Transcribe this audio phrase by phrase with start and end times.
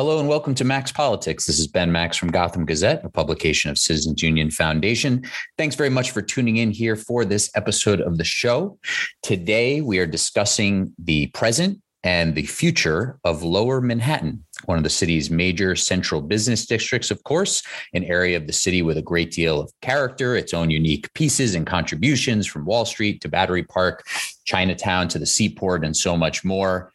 [0.00, 1.44] Hello and welcome to Max Politics.
[1.44, 5.22] This is Ben Max from Gotham Gazette, a publication of Citizens Union Foundation.
[5.58, 8.78] Thanks very much for tuning in here for this episode of the show.
[9.22, 14.88] Today, we are discussing the present and the future of Lower Manhattan, one of the
[14.88, 17.62] city's major central business districts, of course,
[17.92, 21.54] an area of the city with a great deal of character, its own unique pieces
[21.54, 24.06] and contributions from Wall Street to Battery Park,
[24.46, 26.90] Chinatown to the seaport, and so much more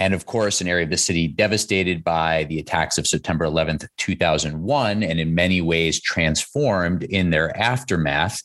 [0.00, 3.86] and of course, an area of the city devastated by the attacks of September 11th,
[3.98, 8.42] 2001, and in many ways transformed in their aftermath.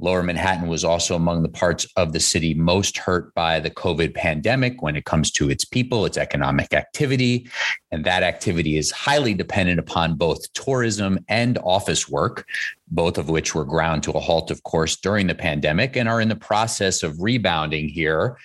[0.00, 4.14] Lower Manhattan was also among the parts of the city most hurt by the COVID
[4.14, 7.48] pandemic when it comes to its people, its economic activity.
[7.92, 12.44] And that activity is highly dependent upon both tourism and office work,
[12.88, 16.20] both of which were ground to a halt, of course, during the pandemic and are
[16.20, 18.36] in the process of rebounding here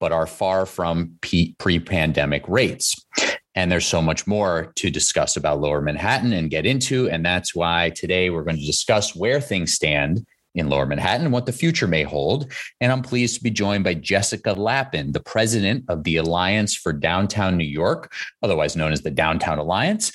[0.00, 3.06] but are far from pre pandemic rates.
[3.54, 7.08] And there's so much more to discuss about Lower Manhattan and get into.
[7.08, 10.26] And that's why today we're going to discuss where things stand
[10.56, 12.52] in Lower Manhattan and what the future may hold.
[12.80, 16.92] And I'm pleased to be joined by Jessica Lappin, the president of the Alliance for
[16.92, 18.12] Downtown New York,
[18.42, 20.12] otherwise known as the Downtown Alliance,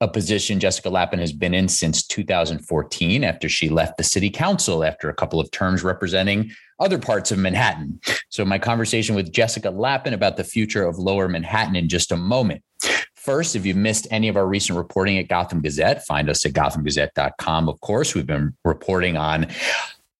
[0.00, 4.84] a position Jessica Lappin has been in since 2014 after she left the city council
[4.84, 6.50] after a couple of terms representing
[6.80, 8.00] other parts of Manhattan.
[8.28, 12.16] So, my conversation with Jessica Lappin about the future of lower Manhattan in just a
[12.16, 12.62] moment.
[13.24, 16.52] First, if you missed any of our recent reporting at Gotham Gazette, find us at
[16.52, 17.70] gothamgazette.com.
[17.70, 19.46] Of course, we've been reporting on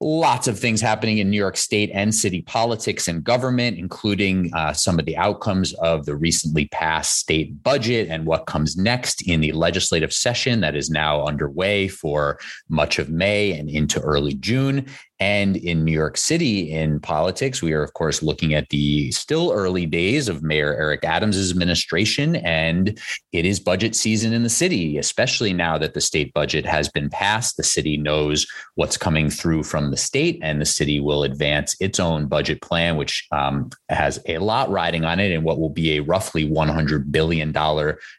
[0.00, 4.72] lots of things happening in New York State and city politics and government, including uh,
[4.72, 9.42] some of the outcomes of the recently passed state budget and what comes next in
[9.42, 12.38] the legislative session that is now underway for
[12.70, 14.86] much of May and into early June.
[15.20, 19.52] And in New York City, in politics, we are, of course, looking at the still
[19.52, 22.36] early days of Mayor Eric Adams' administration.
[22.36, 22.98] And
[23.32, 27.08] it is budget season in the city, especially now that the state budget has been
[27.10, 27.56] passed.
[27.56, 32.00] The city knows what's coming through from the state, and the city will advance its
[32.00, 35.96] own budget plan, which um, has a lot riding on it and what will be
[35.96, 37.52] a roughly $100 billion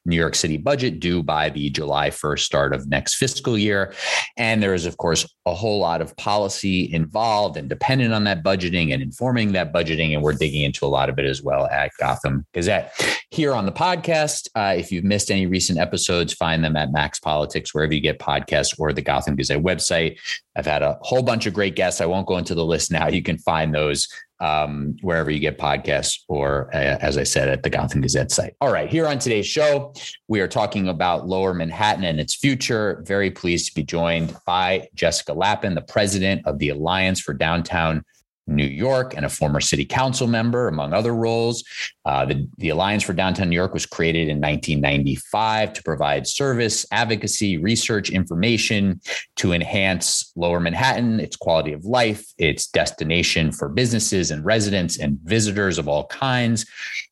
[0.05, 3.93] New York City budget due by the July 1st start of next fiscal year.
[4.37, 8.43] And there is, of course, a whole lot of policy involved and dependent on that
[8.43, 10.13] budgeting and informing that budgeting.
[10.13, 12.93] And we're digging into a lot of it as well at Gotham Gazette.
[13.29, 17.19] Here on the podcast, uh, if you've missed any recent episodes, find them at Max
[17.19, 20.17] Politics, wherever you get podcasts or the Gotham Gazette website.
[20.55, 22.01] I've had a whole bunch of great guests.
[22.01, 23.07] I won't go into the list now.
[23.07, 24.07] You can find those
[24.39, 28.55] um, wherever you get podcasts, or uh, as I said, at the Gotham Gazette site.
[28.61, 29.93] All right, here on today's show,
[30.27, 33.03] we are talking about Lower Manhattan and its future.
[33.05, 38.03] Very pleased to be joined by Jessica Lappin, the president of the Alliance for Downtown
[38.47, 41.63] New York and a former city council member, among other roles.
[42.05, 46.85] Uh, the, the Alliance for Downtown New York was created in 1995 to provide service,
[46.91, 49.01] advocacy, research, information
[49.37, 55.19] to enhance Lower Manhattan, its quality of life, its destination for businesses and residents and
[55.23, 56.65] visitors of all kinds.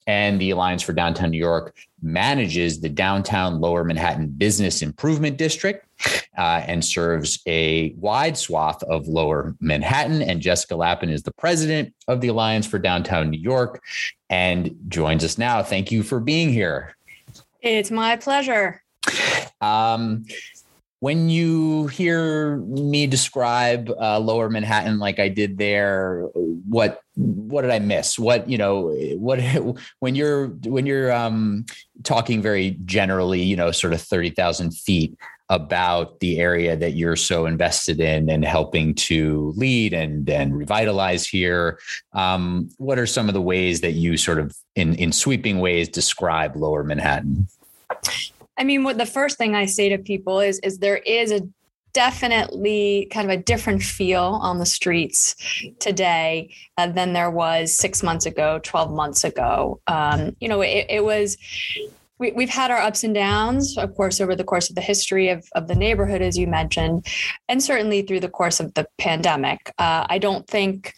[0.05, 5.87] And the Alliance for Downtown New York manages the downtown Lower Manhattan Business Improvement District
[6.37, 10.21] uh, and serves a wide swath of Lower Manhattan.
[10.21, 13.81] And Jessica Lappin is the president of the Alliance for Downtown New York
[14.29, 15.63] and joins us now.
[15.63, 16.95] Thank you for being here.
[17.61, 18.83] It's my pleasure.
[19.61, 20.25] Um,
[21.03, 26.21] when you hear me describe uh, lower manhattan like i did there
[26.69, 29.37] what what did i miss what you know what
[29.99, 31.65] when you're when you're um,
[32.03, 35.13] talking very generally you know sort of 30,000 feet
[35.53, 41.27] about the area that you're so invested in and helping to lead and and revitalize
[41.27, 41.79] here
[42.13, 45.87] um, what are some of the ways that you sort of in in sweeping ways
[45.87, 47.47] describe lower manhattan
[48.57, 51.41] I mean, what the first thing I say to people is is there is a
[51.93, 55.35] definitely kind of a different feel on the streets
[55.79, 59.79] today uh, than there was six months ago, 12 months ago.
[59.85, 61.37] Um, you know, it, it was
[62.31, 65.29] we, have had our ups and downs, of course, over the course of the history
[65.29, 67.05] of, of the neighborhood, as you mentioned,
[67.49, 69.73] and certainly through the course of the pandemic.
[69.77, 70.93] Uh, I don't think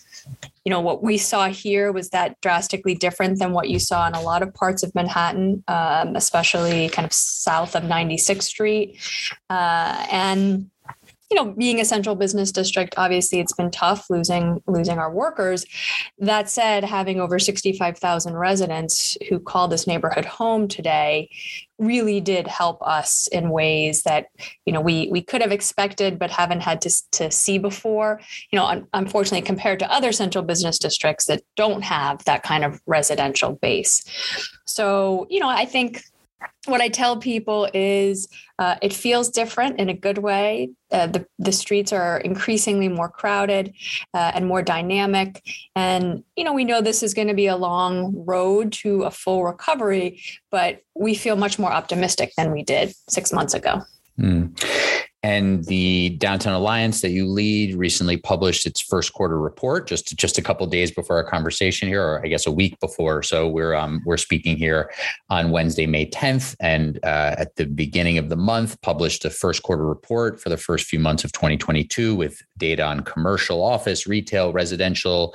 [0.64, 4.16] you know what we saw here was that drastically different than what you saw in
[4.16, 9.00] a lot of parts of manhattan um, especially kind of south of 96th street
[9.52, 10.72] uh, and
[11.30, 15.66] you know being a central business district obviously it's been tough losing losing our workers.
[16.20, 21.30] That said having over 65,000 residents who call this neighborhood home today
[21.78, 24.28] really did help us in ways that
[24.66, 28.20] you know we we could have expected but haven't had to, to see before.
[28.52, 32.64] You know un- unfortunately compared to other central business districts that don't have that kind
[32.64, 34.04] of residential base.
[34.66, 36.04] So you know i think
[36.66, 38.28] what I tell people is
[38.58, 40.72] uh, it feels different in a good way.
[40.92, 43.74] Uh, the, the streets are increasingly more crowded
[44.14, 45.44] uh, and more dynamic.
[45.76, 49.12] And, you know, we know this is going to be a long road to a
[49.12, 50.22] full recovery,
[50.52, 53.82] but we feel much more optimistic than we did six months ago.
[54.20, 54.58] Mm.
[55.26, 60.38] And the Downtown Alliance that you lead recently published its first quarter report just just
[60.38, 63.24] a couple days before our conversation here, or I guess a week before.
[63.24, 64.92] So we're um, we're speaking here
[65.32, 69.64] on Wednesday, May 10th, and uh, at the beginning of the month, published a first
[69.64, 74.54] quarter report for the first few months of 2022 with data on commercial, office, retail,
[74.54, 75.34] residential,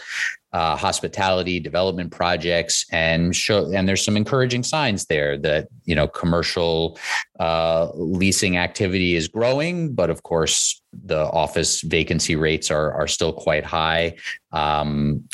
[0.53, 6.09] uh, hospitality development projects and show and there's some encouraging signs there that you know
[6.09, 6.99] commercial
[7.39, 13.33] uh, leasing activity is growing but of course the office vacancy rates are are still
[13.33, 14.17] quite high.
[14.53, 15.25] Um,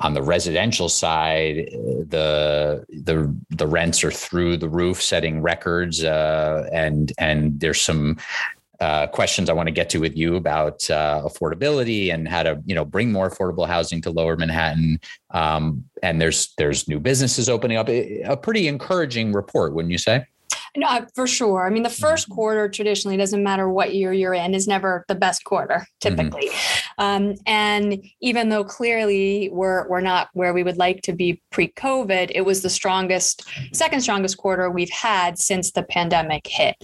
[0.00, 1.68] on the residential side,
[2.08, 8.16] the the the rents are through the roof, setting records, uh, and and there's some
[8.84, 12.60] uh, questions I want to get to with you about uh, affordability and how to
[12.66, 15.00] you know bring more affordable housing to Lower Manhattan.
[15.30, 17.88] Um, and there's there's new businesses opening up.
[17.88, 20.26] A pretty encouraging report, wouldn't you say?
[20.76, 21.66] No, uh, for sure.
[21.66, 22.34] I mean, the first mm-hmm.
[22.34, 26.16] quarter traditionally doesn't matter what year you're in is never the best quarter mm-hmm.
[26.16, 26.48] typically.
[26.48, 27.04] Mm-hmm.
[27.04, 32.32] Um, and even though clearly we're we're not where we would like to be pre-COVID,
[32.34, 36.76] it was the strongest, second strongest quarter we've had since the pandemic hit.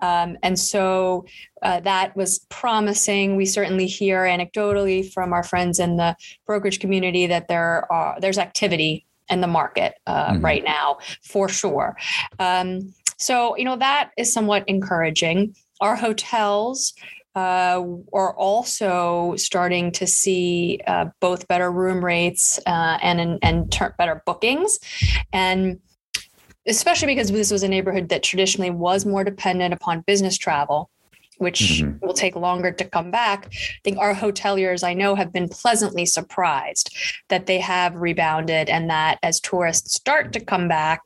[0.00, 1.26] Um, and so
[1.62, 3.36] uh, that was promising.
[3.36, 6.16] We certainly hear anecdotally from our friends in the
[6.46, 10.44] brokerage community that there are there's activity in the market uh, mm-hmm.
[10.44, 11.96] right now for sure.
[12.38, 12.94] Um,
[13.24, 15.54] so, you know, that is somewhat encouraging.
[15.80, 16.92] Our hotels
[17.34, 17.82] uh,
[18.12, 24.22] are also starting to see uh, both better room rates uh, and and ter- better
[24.26, 24.78] bookings,
[25.32, 25.80] and
[26.66, 30.90] especially because this was a neighborhood that traditionally was more dependent upon business travel
[31.38, 31.98] which mm-hmm.
[32.06, 33.48] will take longer to come back.
[33.52, 36.96] I think our hoteliers I know have been pleasantly surprised
[37.28, 41.00] that they have rebounded and that as tourists start to come back,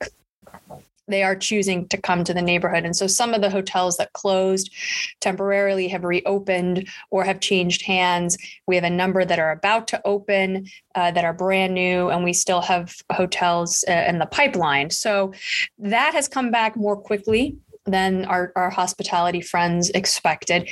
[1.09, 2.85] they are choosing to come to the neighborhood.
[2.85, 4.73] And so some of the hotels that closed
[5.21, 8.37] temporarily have reopened or have changed hands.
[8.67, 12.25] We have a number that are about to open uh, that are brand new, and
[12.25, 14.91] we still have hotels uh, in the pipeline.
[14.91, 15.33] So
[15.79, 17.57] that has come back more quickly
[17.87, 20.69] than our, our hospitality friends expected.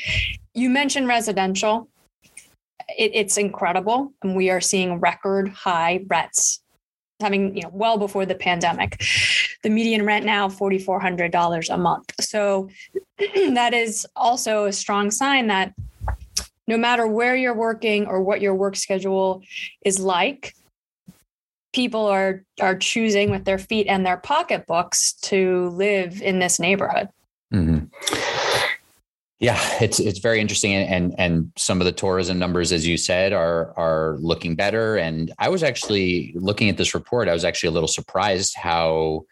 [0.55, 1.88] You mentioned residential.
[2.99, 4.12] It, it's incredible.
[4.23, 6.61] And we are seeing record high rents
[7.21, 9.03] having you know well before the pandemic.
[9.63, 12.13] The median rent now $4400 a month.
[12.21, 12.69] So
[13.19, 15.75] that is also a strong sign that
[16.69, 19.43] no matter where you're working or what your work schedule
[19.85, 20.55] is like
[21.77, 27.09] people are are choosing with their feet and their pocketbooks to live in this neighborhood.
[27.53, 27.85] Mm-hmm.
[29.38, 32.97] Yeah, it's it's very interesting, and, and and some of the tourism numbers, as you
[32.97, 34.97] said, are are looking better.
[34.97, 37.29] And I was actually looking at this report.
[37.29, 39.27] I was actually a little surprised how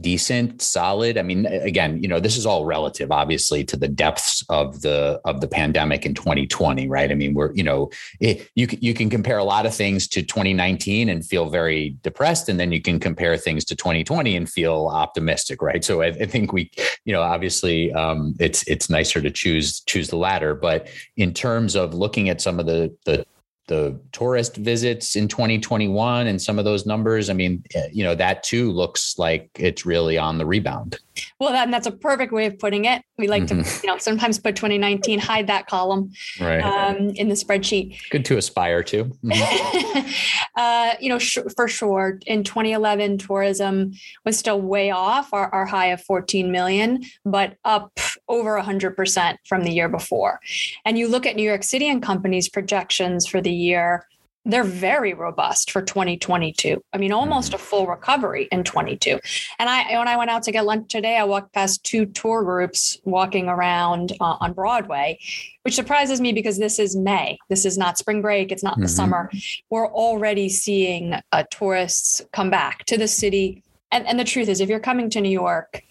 [0.00, 1.18] decent, solid.
[1.18, 5.20] I mean, again, you know, this is all relative, obviously, to the depths of the
[5.24, 7.10] of the pandemic in 2020, right?
[7.10, 10.22] I mean, we're you know, it, you you can compare a lot of things to
[10.22, 14.88] 2019 and feel very depressed, and then you can compare things to 2020 and feel
[14.90, 15.84] optimistic, right?
[15.84, 16.70] So I, I think we,
[17.04, 21.76] you know, obviously, um, it's it's nicer to choose choose the latter, but in terms
[21.76, 23.26] of looking at some of the the
[23.72, 28.14] the tourist visits in 2021 and some of those numbers i mean eh, you know
[28.14, 30.98] that too looks like it's really on the rebound
[31.38, 33.62] well that, that's a perfect way of putting it we like mm-hmm.
[33.62, 36.60] to you know sometimes put 2019 hide that column right.
[36.60, 40.12] um, in the spreadsheet good to aspire to mm-hmm.
[40.56, 43.92] uh, you know sh- for sure in 2011 tourism
[44.24, 47.92] was still way off our, our high of 14 million but up
[48.28, 50.40] over 100% from the year before
[50.84, 54.06] and you look at new york city and companies projections for the year
[54.44, 56.82] they're very robust for 2022.
[56.92, 59.20] I mean, almost a full recovery in 22.
[59.58, 62.42] And I, when I went out to get lunch today, I walked past two tour
[62.42, 65.18] groups walking around uh, on Broadway,
[65.62, 67.38] which surprises me because this is May.
[67.48, 68.50] This is not spring break.
[68.50, 68.82] It's not mm-hmm.
[68.82, 69.30] the summer.
[69.70, 73.62] We're already seeing uh, tourists come back to the city.
[73.92, 75.82] And, and the truth is, if you're coming to New York,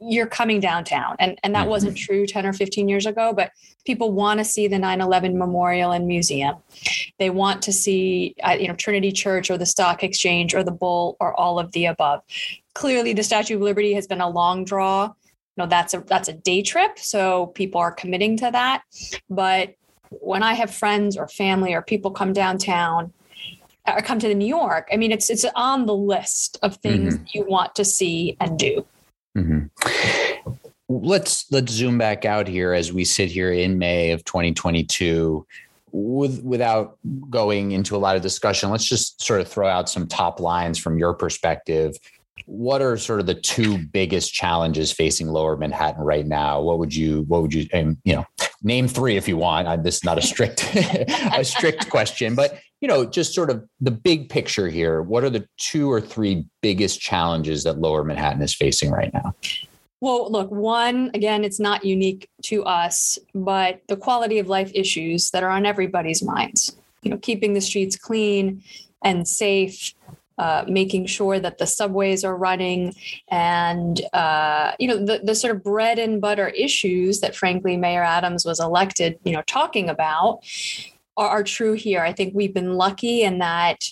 [0.00, 1.70] you're coming downtown and and that mm-hmm.
[1.70, 3.50] wasn't true 10 or 15 years ago but
[3.84, 6.56] people want to see the 9-11 memorial and museum
[7.18, 10.72] they want to see uh, you know trinity church or the stock exchange or the
[10.72, 12.20] bull or all of the above
[12.74, 15.12] clearly the statue of liberty has been a long draw you
[15.56, 18.82] know that's a that's a day trip so people are committing to that
[19.30, 19.74] but
[20.10, 23.12] when i have friends or family or people come downtown
[23.88, 24.88] or come to New York.
[24.92, 27.24] I mean, it's it's on the list of things mm-hmm.
[27.32, 28.84] you want to see and do.
[29.36, 30.52] Mm-hmm.
[30.88, 35.46] Let's let's zoom back out here as we sit here in May of 2022.
[35.92, 36.98] With, without
[37.30, 40.78] going into a lot of discussion, let's just sort of throw out some top lines
[40.78, 41.96] from your perspective
[42.46, 46.94] what are sort of the two biggest challenges facing lower manhattan right now what would
[46.94, 47.66] you what would you
[48.04, 48.24] you know
[48.62, 52.58] name three if you want I, this is not a strict a strict question but
[52.80, 56.46] you know just sort of the big picture here what are the two or three
[56.60, 59.34] biggest challenges that lower manhattan is facing right now
[60.00, 65.30] well, look, one, again, it's not unique to us, but the quality of life issues
[65.30, 66.76] that are on everybody's minds.
[67.02, 68.62] You know, keeping the streets clean
[69.02, 69.94] and safe,
[70.38, 72.94] uh, making sure that the subways are running
[73.28, 78.02] and uh, you know the, the sort of bread and butter issues that frankly mayor
[78.02, 80.40] adams was elected you know talking about
[81.16, 83.84] are, are true here i think we've been lucky in that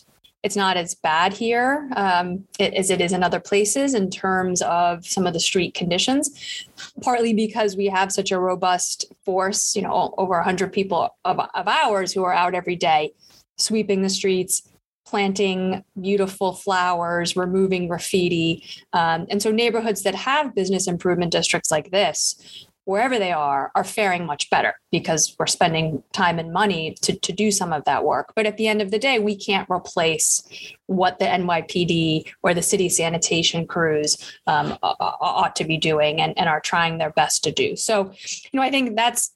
[0.42, 5.06] it's not as bad here um, as it is in other places in terms of
[5.06, 6.66] some of the street conditions
[7.02, 11.68] partly because we have such a robust force you know over 100 people of, of
[11.68, 13.12] ours who are out every day
[13.56, 14.68] sweeping the streets
[15.06, 18.64] planting beautiful flowers, removing graffiti.
[18.92, 23.84] Um, and so neighborhoods that have business improvement districts like this, wherever they are, are
[23.84, 28.04] faring much better because we're spending time and money to, to do some of that
[28.04, 28.32] work.
[28.36, 30.42] But at the end of the day, we can't replace
[30.86, 36.48] what the NYPD or the city sanitation crews um, ought to be doing and, and
[36.48, 37.74] are trying their best to do.
[37.76, 38.12] So,
[38.52, 39.32] you know, I think that's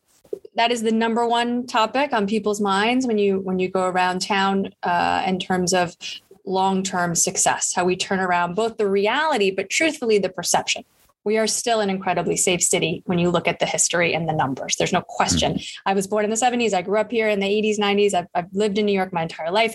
[0.56, 4.20] that is the number one topic on people's minds when you when you go around
[4.20, 5.96] town uh, in terms of
[6.44, 10.84] long-term success how we turn around both the reality but truthfully the perception
[11.28, 14.32] we are still an incredibly safe city when you look at the history and the
[14.32, 14.76] numbers.
[14.76, 15.52] There's no question.
[15.54, 15.90] Mm-hmm.
[15.90, 18.28] i was born in the 70s i grew up here in the 80s 90s I've,
[18.35, 19.75] I've lived in new york my entire life.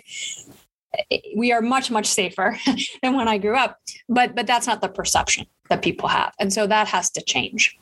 [1.36, 2.58] We are much much safer
[3.04, 3.72] than when i grew up
[4.10, 6.34] but but that's not the perception that people have.
[6.40, 7.80] And so that has to change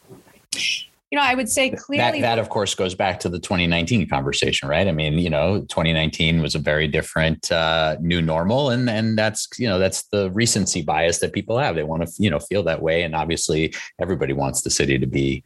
[1.12, 4.08] you know, I would say clearly that, that of course goes back to the 2019
[4.08, 4.88] conversation, right?
[4.88, 9.50] I mean, you know, 2019 was a very different uh, new normal, and and that's
[9.58, 11.76] you know that's the recency bias that people have.
[11.76, 15.06] They want to you know feel that way, and obviously everybody wants the city to
[15.06, 15.44] be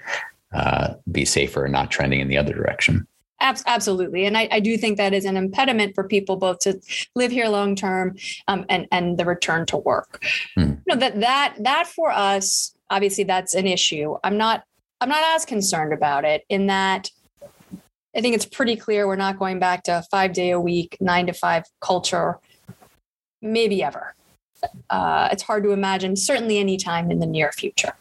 [0.53, 3.07] uh, be safer and not trending in the other direction.
[3.41, 6.79] Absolutely, and I, I, do think that is an impediment for people both to
[7.15, 8.15] live here long term
[8.48, 10.24] um, and and the return to work.
[10.55, 10.62] Hmm.
[10.62, 14.15] You know that that that for us, obviously, that's an issue.
[14.24, 14.63] I'm not
[15.05, 17.12] I'm not as concerned about it in that
[18.17, 21.27] I think it's pretty clear we're not going back to five day a week, nine
[21.27, 22.39] to five culture,
[23.39, 24.15] maybe ever.
[24.89, 27.93] Uh, it's hard to imagine, certainly anytime in the near future.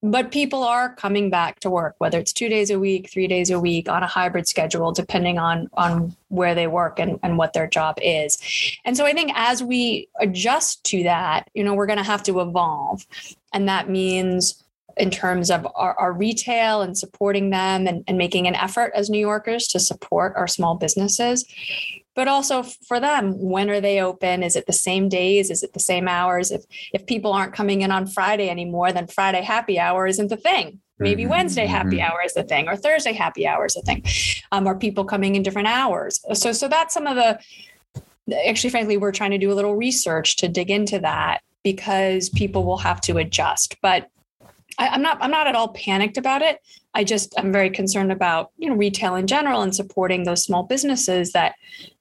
[0.00, 3.50] But people are coming back to work, whether it's two days a week, three days
[3.50, 7.52] a week, on a hybrid schedule, depending on, on where they work and, and what
[7.52, 8.38] their job is.
[8.84, 12.22] And so I think as we adjust to that, you know, we're going to have
[12.24, 13.04] to evolve.
[13.52, 14.62] And that means
[14.96, 19.10] in terms of our, our retail and supporting them and, and making an effort as
[19.10, 21.44] New Yorkers to support our small businesses.
[22.14, 24.42] But also for them, when are they open?
[24.42, 25.50] Is it the same days?
[25.50, 26.50] Is it the same hours?
[26.50, 30.36] If if people aren't coming in on Friday anymore, then Friday happy hour isn't the
[30.38, 30.80] thing.
[30.98, 32.10] Maybe mm-hmm, Wednesday happy mm-hmm.
[32.10, 34.02] hour is the thing, or Thursday happy hour is the thing.
[34.50, 36.18] Um, are people coming in different hours?
[36.32, 37.38] So so that's some of the
[38.48, 42.64] actually frankly we're trying to do a little research to dig into that because people
[42.64, 44.10] will have to adjust but
[44.78, 46.60] I, am not I'm not at all panicked about it.
[46.94, 50.62] I just I'm very concerned about you know retail in general and supporting those small
[50.62, 51.54] businesses that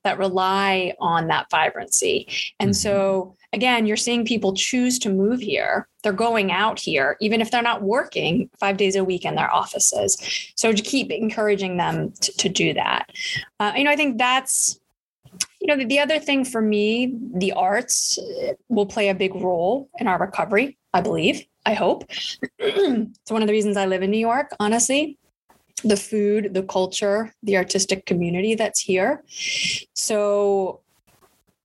[0.04, 2.28] that rely on that vibrancy.
[2.60, 2.76] And mm-hmm.
[2.76, 5.88] so again, you're seeing people choose to move here.
[6.04, 9.54] They're going out here, even if they're not working five days a week in their
[9.54, 10.18] offices.
[10.56, 13.12] So to keep encouraging them to, to do that.
[13.60, 14.80] Uh, you know, I think that's
[15.60, 18.20] you know the, the other thing for me the arts
[18.70, 22.06] will play a big role in our recovery i believe I hope.
[22.60, 25.18] it's one of the reasons I live in New York, honestly.
[25.84, 29.24] The food, the culture, the artistic community that's here.
[29.94, 30.82] So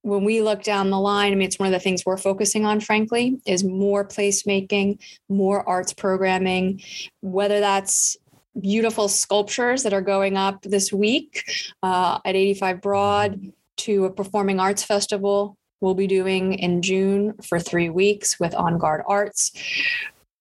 [0.01, 2.65] when we look down the line, I mean, it's one of the things we're focusing
[2.65, 6.81] on, frankly, is more placemaking, more arts programming,
[7.21, 8.17] whether that's
[8.59, 11.43] beautiful sculptures that are going up this week
[11.83, 17.59] uh, at 85 Broad to a performing arts festival we'll be doing in June for
[17.59, 19.51] three weeks with En Garde Arts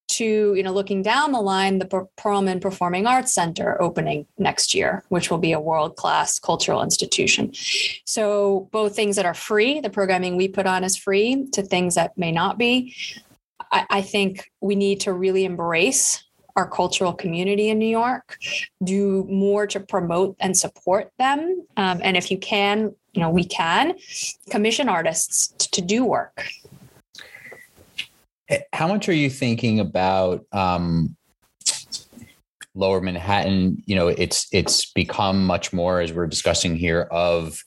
[0.09, 5.05] to you know looking down the line the Perelman Performing Arts Center opening next year
[5.09, 7.53] which will be a world-class cultural institution
[8.05, 11.95] so both things that are free the programming we put on is free to things
[11.95, 12.95] that may not be
[13.73, 16.25] I, I think we need to really embrace
[16.57, 18.37] our cultural community in New York,
[18.83, 21.65] do more to promote and support them.
[21.77, 23.95] Um, and if you can, you know we can
[24.51, 26.47] commission artists to do work.
[28.73, 31.17] How much are you thinking about um,
[32.75, 33.83] lower manhattan?
[33.87, 37.63] You know it's it's become much more as we're discussing here of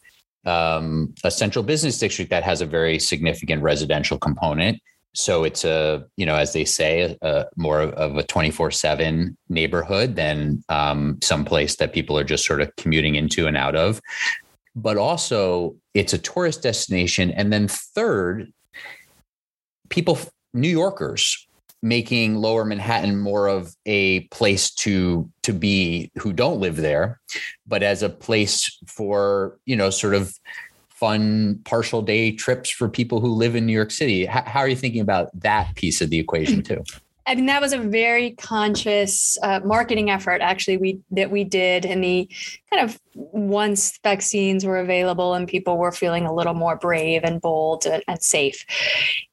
[0.45, 4.81] um, a central business district that has a very significant residential component.
[5.15, 10.63] So it's a you know as they say a, more of a 24-7 neighborhood than
[10.69, 14.01] um, some place that people are just sort of commuting into and out of
[14.75, 18.51] but also it's a tourist destination and then third
[19.89, 20.17] people
[20.53, 21.47] new yorkers
[21.81, 27.19] making lower manhattan more of a place to to be who don't live there
[27.67, 30.33] but as a place for you know sort of
[31.03, 34.25] fun partial day trips for people who live in New York City.
[34.25, 36.81] How, how are you thinking about that piece of the equation too?
[37.25, 41.85] I mean, that was a very conscious uh, marketing effort, actually, we that we did
[41.85, 42.29] in the
[42.69, 47.39] kind of once vaccines were available and people were feeling a little more brave and
[47.39, 48.65] bold and, and safe,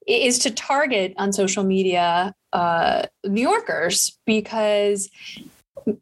[0.06, 5.10] is to target on social media uh, New Yorkers because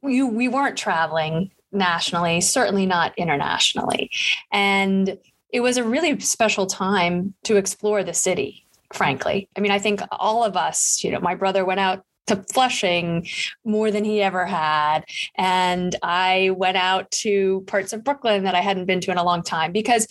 [0.03, 4.11] we, we weren't traveling nationally, certainly not internationally,
[4.53, 5.19] and
[5.51, 10.01] it was a really special time to explore the city frankly i mean i think
[10.13, 13.27] all of us you know my brother went out to Flushing
[13.65, 15.05] more than he ever had.
[15.37, 19.25] And I went out to parts of Brooklyn that I hadn't been to in a
[19.25, 20.07] long time because,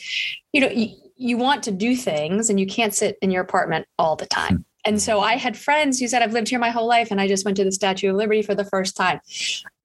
[0.51, 3.87] you know, you, you want to do things and you can't sit in your apartment
[3.97, 4.57] all the time.
[4.57, 4.61] Hmm.
[4.85, 7.27] And so I had friends who said, I've lived here my whole life and I
[7.27, 9.19] just went to the Statue of Liberty for the first time.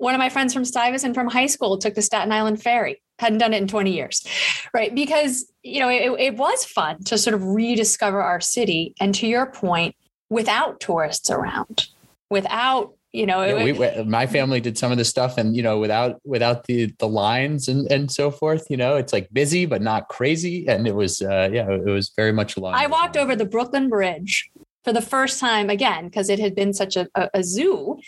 [0.02, 3.38] One of my friends from Stuyvesant from high school took the Staten Island Ferry, hadn't
[3.38, 4.26] done it in 20 years,
[4.74, 4.92] right?
[4.92, 8.96] Because, you know, it, it was fun to sort of rediscover our city.
[8.98, 9.94] And to your point,
[10.28, 11.86] without tourists around,
[12.30, 15.78] without you know yeah, we, my family did some of this stuff and you know
[15.78, 19.82] without without the the lines and and so forth you know it's like busy but
[19.82, 23.36] not crazy and it was uh yeah it was very much along i walked over
[23.36, 24.50] the brooklyn bridge
[24.84, 27.98] for the first time again because it had been such a, a, a zoo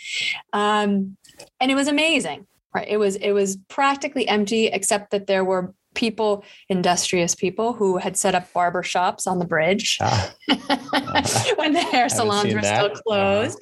[0.53, 1.17] um,
[1.59, 5.73] and it was amazing right it was it was practically empty except that there were
[5.93, 10.33] people industrious people who had set up barber shops on the bridge ah.
[11.55, 12.75] when the hair salons were that.
[12.75, 13.57] still closed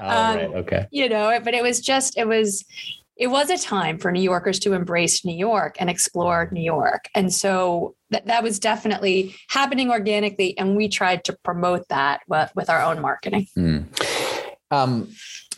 [0.00, 0.50] uh, um, right.
[0.54, 2.64] okay you know but it was just it was
[3.16, 7.08] it was a time for New Yorkers to embrace New York and explore New York.
[7.14, 10.58] And so that, that was definitely happening organically.
[10.58, 13.46] And we tried to promote that with, with our own marketing.
[13.56, 13.86] Mm.
[14.70, 15.08] Um,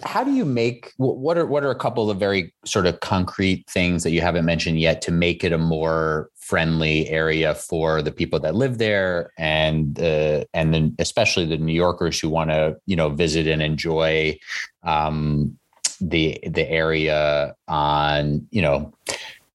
[0.02, 3.64] how do you make what are what are a couple of very sort of concrete
[3.66, 8.12] things that you haven't mentioned yet to make it a more friendly area for the
[8.12, 12.76] people that live there and uh, and then especially the New Yorkers who want to
[12.84, 14.36] you know visit and enjoy
[14.82, 15.56] um,
[16.00, 18.92] the the area on you know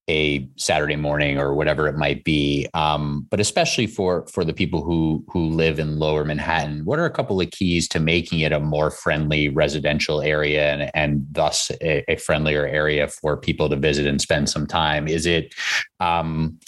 [0.08, 2.68] a Saturday morning or whatever it might be.
[2.74, 7.04] Um, but especially for for the people who who live in Lower Manhattan, what are
[7.04, 11.70] a couple of keys to making it a more friendly residential area and and thus
[11.80, 15.06] a, a friendlier area for people to visit and spend some time?
[15.06, 15.54] Is it
[16.00, 16.58] um,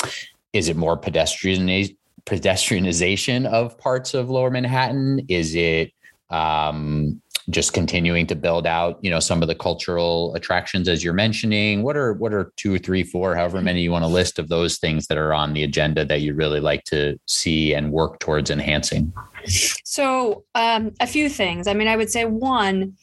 [0.52, 1.66] is it more pedestrian
[2.26, 5.20] pedestrianization of parts of Lower Manhattan?
[5.28, 5.92] Is it
[6.30, 11.12] um, just continuing to build out, you know, some of the cultural attractions as you're
[11.12, 11.82] mentioning.
[11.82, 14.78] What are what are two three, four, however many you want to list of those
[14.78, 18.50] things that are on the agenda that you really like to see and work towards
[18.50, 19.12] enhancing?
[19.84, 21.66] So um, a few things.
[21.66, 22.96] I mean, I would say one,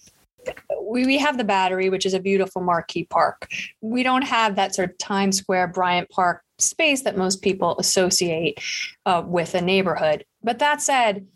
[0.81, 3.47] we, we have the battery, which is a beautiful marquee park.
[3.81, 8.59] We don't have that sort of Times Square, Bryant Park space that most people associate
[9.05, 10.25] uh, with a neighborhood.
[10.43, 11.27] But that said,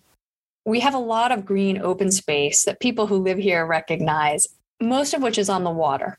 [0.66, 4.48] we have a lot of green open space that people who live here recognize,
[4.82, 6.18] most of which is on the water.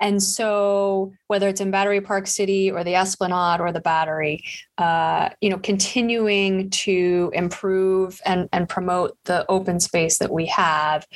[0.00, 4.44] And so, whether it's in Battery Park City or the Esplanade or the Battery,
[4.76, 11.06] uh, you know, continuing to improve and, and promote the open space that we have,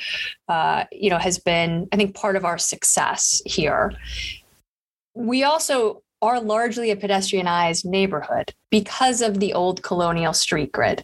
[0.47, 3.93] uh, you know, has been, I think, part of our success here.
[5.13, 11.03] We also are largely a pedestrianized neighborhood because of the old colonial street grid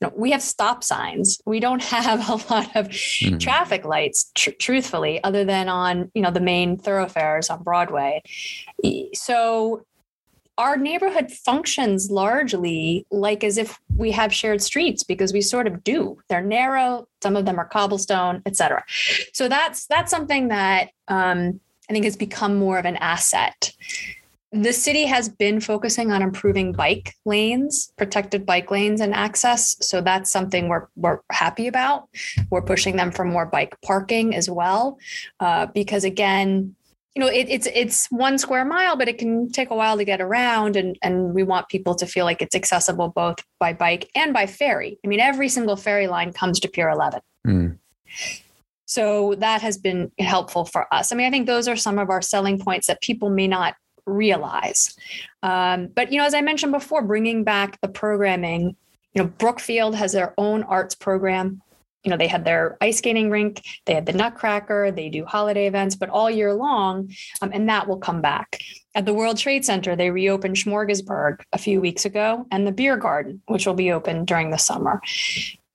[0.00, 1.40] know, we have stop signs.
[1.46, 3.38] We don't have a lot of mm-hmm.
[3.38, 8.22] traffic lights, tr- truthfully, other than on you know the main thoroughfares on Broadway.
[9.14, 9.84] So
[10.56, 15.82] our neighborhood functions largely like as if we have shared streets because we sort of
[15.82, 16.18] do.
[16.28, 17.08] They're narrow.
[17.22, 18.84] Some of them are cobblestone, etc.
[19.32, 23.72] So that's that's something that um, I think has become more of an asset
[24.54, 29.76] the city has been focusing on improving bike lanes, protected bike lanes and access.
[29.80, 32.08] So that's something we're, we're happy about.
[32.50, 34.98] We're pushing them for more bike parking as well.
[35.40, 36.76] Uh, because again,
[37.16, 40.04] you know, it, it's it's one square mile, but it can take a while to
[40.04, 44.10] get around, and and we want people to feel like it's accessible both by bike
[44.16, 44.98] and by ferry.
[45.04, 47.20] I mean, every single ferry line comes to Pier 11.
[47.46, 47.78] Mm.
[48.86, 51.12] So that has been helpful for us.
[51.12, 53.76] I mean, I think those are some of our selling points that people may not
[54.06, 54.96] realize.
[55.42, 58.76] Um, but you know, as I mentioned before, bringing back the programming.
[59.14, 61.62] You know, Brookfield has their own arts program
[62.04, 65.66] you know, they had their ice skating rink, they had the Nutcracker, they do holiday
[65.66, 68.60] events, but all year long, um, and that will come back.
[68.94, 72.96] At the World Trade Center, they reopened Smorgasburg a few weeks ago, and the Beer
[72.96, 75.00] Garden, which will be open during the summer.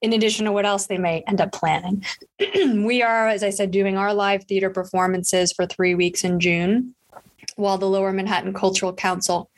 [0.02, 2.06] In addition to what else they may end up planning,
[2.86, 6.96] we are, as I said, doing our live theater performances for three weeks in June
[7.60, 9.50] while the Lower Manhattan Cultural Council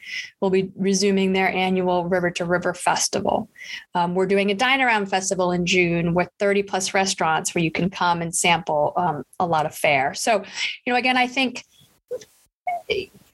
[0.41, 3.49] will be resuming their annual River to River Festival.
[3.93, 7.71] Um, we're doing a Dine Around Festival in June with 30 plus restaurants where you
[7.71, 10.13] can come and sample um, a lot of fare.
[10.13, 10.43] So,
[10.85, 11.63] you know, again, I think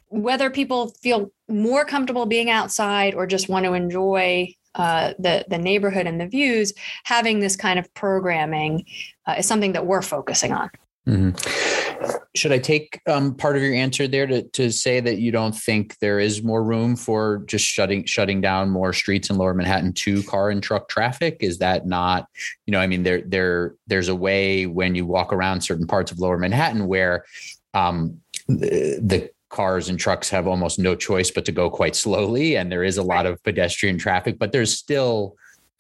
[0.10, 5.58] whether people feel more comfortable being outside or just want to enjoy uh, the the
[5.58, 6.72] neighborhood and the views,
[7.04, 8.86] having this kind of programming
[9.26, 10.70] uh, is something that we're focusing on.
[11.08, 12.18] Mm-hmm.
[12.36, 15.56] Should I take um, part of your answer there to, to say that you don't
[15.56, 19.94] think there is more room for just shutting shutting down more streets in Lower Manhattan
[19.94, 21.38] to car and truck traffic?
[21.40, 22.28] Is that not,
[22.68, 26.12] you know, I mean, there there there's a way when you walk around certain parts
[26.12, 27.26] of Lower Manhattan where
[27.74, 32.56] um, the, the cars and trucks have almost no choice but to go quite slowly,
[32.56, 35.36] and there is a lot of pedestrian traffic, but there's still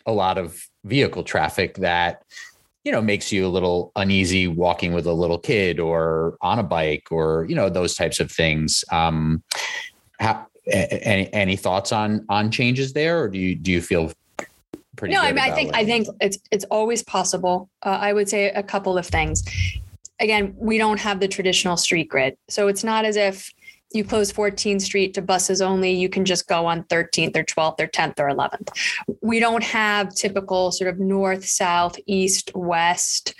[0.07, 2.23] a lot of vehicle traffic that
[2.87, 6.63] you know makes you a little uneasy walking with a little kid or on a
[6.63, 8.85] bike or you know those types of things.
[8.93, 9.43] Um
[10.21, 14.13] how, any any thoughts on on changes there or do you do you feel
[14.95, 17.69] pretty no i mean i think i think it's it's always possible.
[17.83, 19.43] Uh, i would say a couple of things.
[20.21, 23.51] Again we don't have the traditional street grid so it's not as if
[23.91, 27.79] you close 14th Street to buses only, you can just go on 13th or 12th
[27.79, 28.69] or 10th or 11th.
[29.21, 33.33] We don't have typical sort of north, south, east, west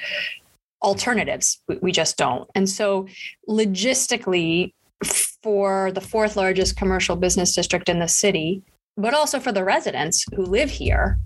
[0.81, 1.61] alternatives.
[1.81, 2.49] We just don't.
[2.55, 3.07] And so,
[3.49, 8.63] logistically, for the fourth largest commercial business district in the city,
[8.95, 11.19] but also for the residents who live here,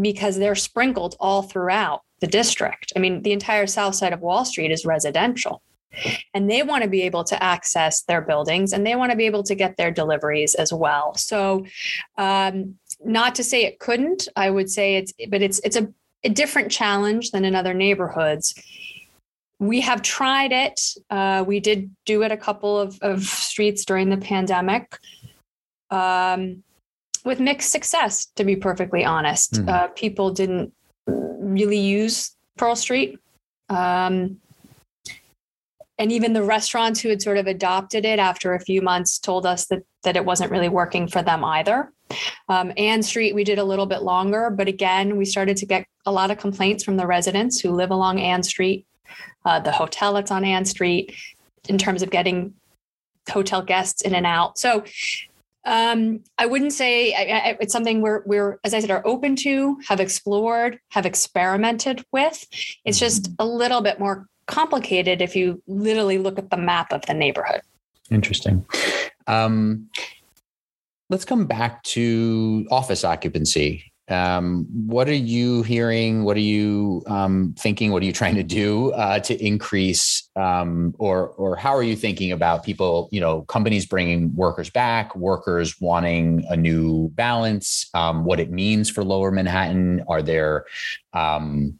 [0.00, 2.92] because they're sprinkled all throughout the district.
[2.96, 5.62] I mean, the entire south side of Wall Street is residential
[6.32, 9.26] and they want to be able to access their buildings and they want to be
[9.26, 11.14] able to get their deliveries as well.
[11.14, 11.66] So
[12.18, 15.88] um, not to say it couldn't i would say it's but it's it's a,
[16.24, 18.54] a different challenge than in other neighborhoods.
[19.58, 20.80] We have tried it
[21.10, 24.98] uh, we did do it a couple of, of streets during the pandemic
[25.90, 26.62] um,
[27.24, 29.54] with mixed success to be perfectly honest.
[29.54, 29.68] Mm-hmm.
[29.68, 30.72] uh, people didn't
[31.06, 33.18] really use pearl street
[33.68, 34.38] um,
[35.98, 39.46] and even the restaurants who had sort of adopted it after a few months told
[39.46, 41.90] us that that it wasn't really working for them either.
[42.48, 45.86] Um, Ann Street, we did a little bit longer, but again, we started to get
[46.04, 48.86] a lot of complaints from the residents who live along Ann Street,
[49.46, 51.14] uh, the hotel that's on Ann Street,
[51.68, 52.52] in terms of getting
[53.30, 54.58] hotel guests in and out.
[54.58, 54.84] So
[55.64, 59.34] um, I wouldn't say I, I, it's something we're we're as I said are open
[59.36, 62.46] to, have explored, have experimented with.
[62.84, 63.34] It's just mm-hmm.
[63.38, 67.60] a little bit more complicated if you literally look at the map of the neighborhood.
[68.10, 68.64] Interesting.
[69.26, 69.88] Um,
[71.10, 73.92] let's come back to office occupancy.
[74.08, 76.24] Um, what are you hearing?
[76.24, 77.90] What are you um, thinking?
[77.90, 81.96] What are you trying to do uh, to increase, um, or or how are you
[81.96, 83.08] thinking about people?
[83.12, 87.88] You know, companies bringing workers back, workers wanting a new balance.
[87.94, 90.04] Um, what it means for Lower Manhattan?
[90.06, 90.66] Are there
[91.14, 91.78] um,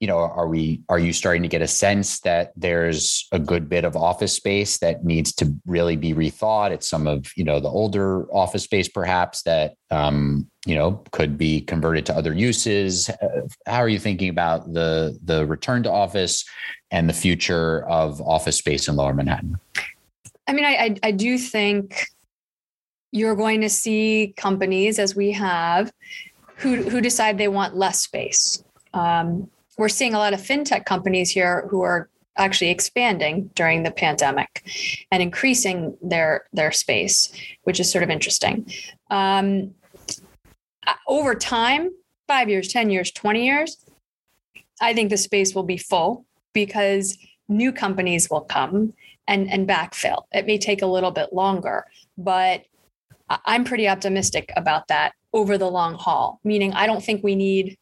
[0.00, 3.68] you know are we are you starting to get a sense that there's a good
[3.68, 6.70] bit of office space that needs to really be rethought?
[6.70, 11.36] It's some of you know the older office space perhaps that um, you know could
[11.36, 13.08] be converted to other uses.
[13.08, 16.44] Uh, how are you thinking about the the return to office
[16.90, 19.58] and the future of office space in lower manhattan?
[20.46, 22.06] I mean i, I, I do think
[23.10, 25.92] you're going to see companies as we have
[26.56, 28.62] who who decide they want less space.
[28.94, 33.90] Um, we're seeing a lot of fintech companies here who are actually expanding during the
[33.90, 34.64] pandemic
[35.10, 38.70] and increasing their their space, which is sort of interesting.
[39.10, 39.74] Um,
[41.06, 41.90] over time,
[42.26, 43.76] five years, ten years, twenty years,
[44.80, 47.16] I think the space will be full because
[47.48, 48.92] new companies will come
[49.26, 50.24] and and backfill.
[50.32, 51.86] It may take a little bit longer,
[52.16, 52.64] but
[53.44, 56.40] I'm pretty optimistic about that over the long haul.
[56.44, 57.76] Meaning, I don't think we need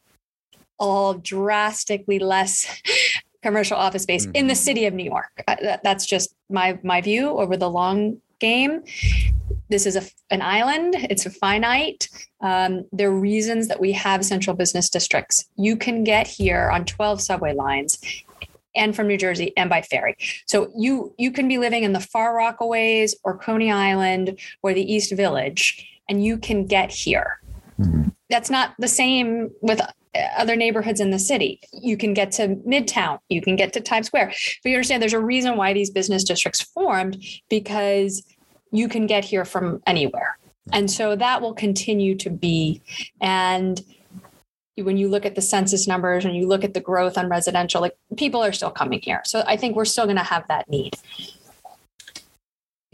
[0.79, 2.83] all drastically less
[3.43, 4.37] commercial office space mm-hmm.
[4.37, 5.45] in the city of New York.
[5.83, 8.83] That's just my my view over the long game.
[9.69, 10.95] This is a, an island.
[11.11, 12.09] It's a finite.
[12.41, 15.45] Um, there are reasons that we have central business districts.
[15.57, 17.99] You can get here on 12 subway lines
[18.77, 20.17] and from New Jersey and by ferry.
[20.47, 24.93] So you you can be living in the Far Rockaways or Coney Island or the
[24.93, 27.41] East Village, and you can get here.
[27.81, 28.11] Mm-hmm.
[28.29, 29.81] That's not the same with
[30.37, 31.61] other neighborhoods in the city.
[31.73, 34.33] You can get to Midtown, you can get to Times Square.
[34.63, 38.23] But you understand there's a reason why these business districts formed because
[38.73, 40.39] you can get here from anywhere.
[40.73, 42.83] And so that will continue to be.
[43.21, 43.81] And
[44.77, 47.81] when you look at the census numbers and you look at the growth on residential,
[47.81, 49.23] like people are still coming here.
[49.25, 50.95] So I think we're still going to have that need.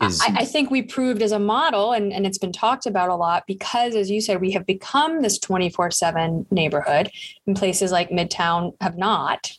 [0.03, 3.09] Is, I, I, think we proved as a model, and, and it's been talked about
[3.09, 7.11] a lot because, as you said, we have become this 24 7 neighborhood,
[7.47, 9.57] and places like Midtown have not,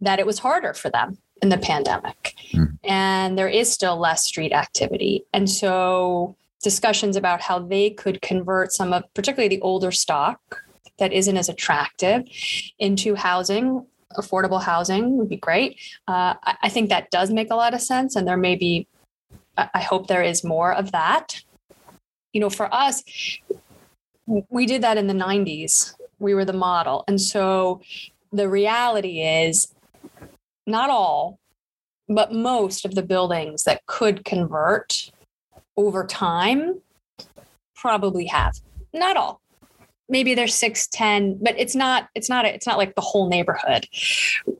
[0.00, 2.34] that it was harder for them in the pandemic.
[2.52, 2.78] Mm.
[2.84, 5.24] And there is still less street activity.
[5.32, 10.62] And so, discussions about how they could convert some of, particularly the older stock
[10.98, 12.24] that isn't as attractive,
[12.78, 15.78] into housing affordable housing would be great.
[16.08, 18.86] Uh, I think that does make a lot of sense, and there may be
[19.56, 21.42] I hope there is more of that.
[22.32, 23.02] You know, for us,
[24.26, 25.94] we did that in the 90s.
[26.18, 27.04] We were the model.
[27.08, 27.80] And so
[28.32, 29.74] the reality is
[30.66, 31.38] not all,
[32.08, 35.10] but most of the buildings that could convert
[35.76, 36.80] over time
[37.74, 38.60] probably have.
[38.92, 39.40] Not all
[40.08, 43.88] maybe they're 610 but it's not it's not it's not like the whole neighborhood.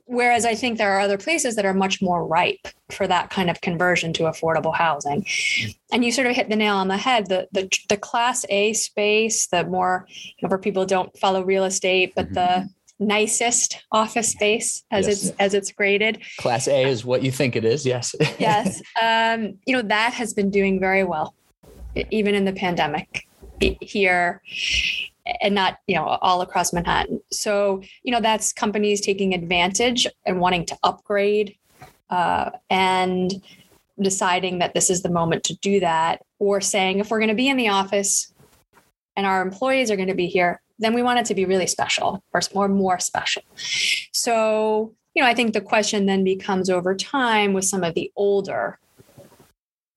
[0.05, 3.49] Whereas i think there are other places that are much more ripe for that kind
[3.49, 5.25] of conversion to affordable housing.
[5.91, 7.27] And you sort of hit the nail on the head.
[7.27, 11.63] The the, the class a space the more you know, for people don't follow real
[11.63, 12.33] estate but mm-hmm.
[12.33, 15.25] the nicest office space as yes.
[15.25, 16.19] it's as it's graded.
[16.37, 18.15] Class a is what you think it is yes.
[18.39, 18.81] Yes.
[19.01, 21.33] Um, you know that has been doing very well
[22.11, 23.27] even in the pandemic
[23.59, 24.41] here
[25.41, 27.21] and not you know all across manhattan.
[27.31, 31.55] So you know that's companies taking advantage and wanting to upgrade
[32.09, 33.33] uh, and
[33.99, 37.35] deciding that this is the moment to do that or saying if we're going to
[37.35, 38.31] be in the office
[39.15, 41.65] and our employees are going to be here then we want it to be really
[41.65, 43.41] special or more more special.
[44.11, 48.11] So you know i think the question then becomes over time with some of the
[48.15, 48.77] older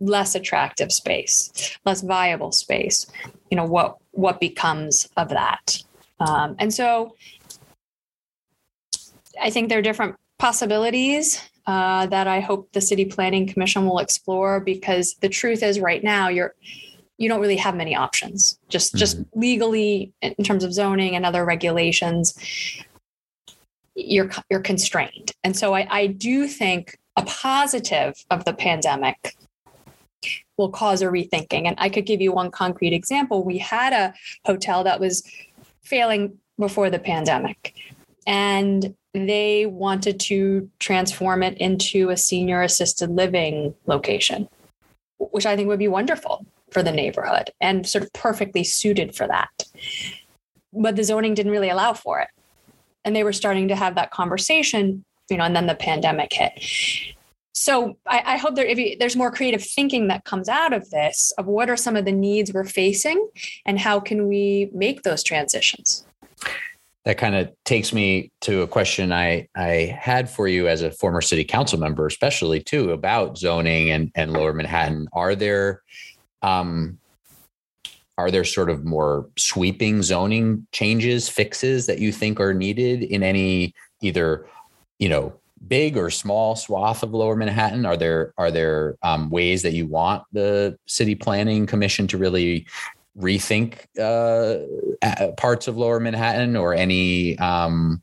[0.01, 3.07] less attractive space less viable space
[3.51, 5.83] you know what what becomes of that.
[6.19, 7.15] Um, and so
[9.41, 13.99] i think there are different possibilities uh, that i hope the city planning commission will
[13.99, 16.55] explore because the truth is right now you're
[17.21, 18.59] you don't really have many options.
[18.69, 18.99] Just mm-hmm.
[18.99, 22.35] just legally in terms of zoning and other regulations
[23.95, 25.33] you're you're constrained.
[25.45, 29.37] And so I, I do think a positive of the pandemic
[30.57, 31.67] will cause a rethinking.
[31.67, 33.45] And I could give you one concrete example.
[33.45, 35.23] We had a hotel that was
[35.83, 37.75] failing before the pandemic,
[38.27, 44.49] and they wanted to transform it into a senior assisted living location,
[45.19, 49.27] which I think would be wonderful for the neighborhood and sort of perfectly suited for
[49.27, 49.51] that.
[50.73, 52.29] But the zoning didn't really allow for it.
[53.05, 56.53] And they were starting to have that conversation, you know, and then the pandemic hit
[57.53, 61.33] so I, I, hope there you, there's more creative thinking that comes out of this
[61.37, 63.29] of what are some of the needs we're facing
[63.67, 66.07] and how can we make those transitions
[67.05, 70.91] that kind of takes me to a question I, I had for you as a
[70.91, 75.09] former city council member, especially too about zoning and, and lower Manhattan.
[75.15, 75.83] Are there
[76.43, 76.99] um,
[78.19, 83.23] are there sort of more sweeping zoning changes, fixes that you think are needed in
[83.23, 84.47] any either,
[84.99, 87.87] you know, big or small swath of lower manhattan?
[87.87, 92.67] Are there are there um, ways that you want the city planning commission to really
[93.19, 98.03] rethink uh, parts of lower manhattan or any um,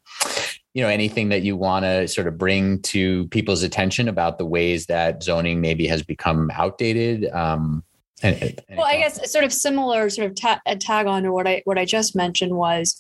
[0.74, 4.46] you know anything that you want to sort of bring to people's attention about the
[4.46, 7.30] ways that zoning maybe has become outdated?
[7.32, 7.84] Um,
[8.24, 11.48] and, well i guess sort of similar sort of ta- a tag on to what
[11.48, 13.00] i what i just mentioned was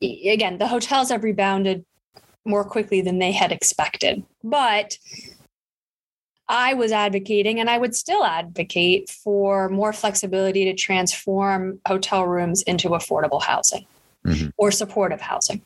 [0.00, 1.84] again the hotels have rebounded
[2.46, 4.24] more quickly than they had expected.
[4.42, 4.98] But
[6.48, 12.62] I was advocating, and I would still advocate for more flexibility to transform hotel rooms
[12.62, 13.86] into affordable housing
[14.24, 14.48] mm-hmm.
[14.56, 15.62] or supportive housing.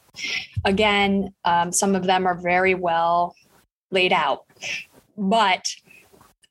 [0.65, 3.35] Again, um, some of them are very well
[3.91, 4.47] laid out,
[5.17, 5.75] but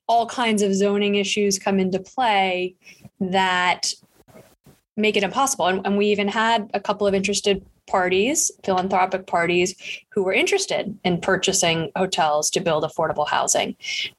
[0.06, 2.74] all kinds of zoning issues come into play
[3.20, 3.92] that
[4.96, 5.66] make it impossible.
[5.66, 9.74] And, and we even had a couple of interested parties, philanthropic parties,
[10.12, 13.76] who were interested in purchasing hotels to build affordable housing,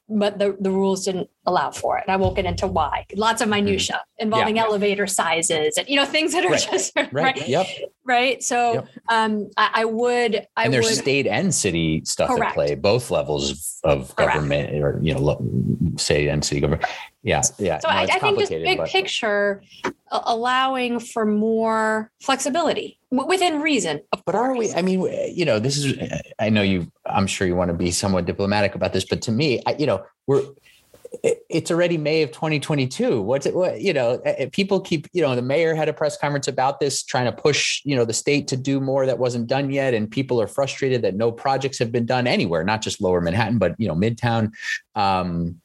[0.08, 2.04] but the, the rules didn't allow for it.
[2.08, 3.06] I won't get into why.
[3.14, 3.64] Lots of mm-hmm.
[3.64, 4.22] minutia mm-hmm.
[4.22, 4.64] involving yeah.
[4.64, 6.68] elevator sizes and you know things that are right.
[6.70, 7.12] just right.
[7.12, 7.48] right.
[7.48, 7.66] Yep.
[8.04, 8.42] Right.
[8.42, 8.88] So yep.
[9.08, 10.46] um, I, I, would.
[10.56, 12.50] I and there's would, state and city stuff correct.
[12.50, 16.84] at play, both levels of government, or you know, state and city government.
[17.22, 17.78] Yeah, yeah.
[17.78, 18.88] So no, I, I think just big but...
[18.88, 19.62] picture,
[20.10, 24.00] allowing for more flexibility within reason.
[24.24, 24.72] But are we?
[24.72, 25.00] I mean,
[25.32, 25.81] you know, this is.
[26.38, 26.90] I know you.
[27.06, 29.86] I'm sure you want to be somewhat diplomatic about this, but to me, I, you
[29.86, 30.42] know, we're
[31.22, 33.20] it's already May of 2022.
[33.20, 33.54] What's it?
[33.54, 34.20] What you know?
[34.52, 35.34] People keep you know.
[35.34, 38.48] The mayor had a press conference about this, trying to push you know the state
[38.48, 41.92] to do more that wasn't done yet, and people are frustrated that no projects have
[41.92, 44.52] been done anywhere, not just Lower Manhattan, but you know Midtown.
[44.94, 45.60] Um,